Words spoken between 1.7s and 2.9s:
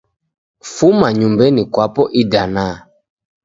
kwapo idanaa.